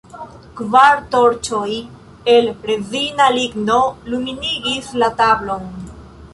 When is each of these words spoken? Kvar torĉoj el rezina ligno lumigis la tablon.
Kvar 0.61 1.03
torĉoj 1.15 1.67
el 2.33 2.49
rezina 2.71 3.29
ligno 3.37 3.79
lumigis 4.11 4.93
la 5.05 5.15
tablon. 5.23 5.73